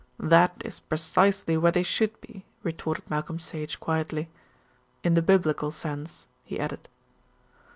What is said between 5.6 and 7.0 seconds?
sense," he added.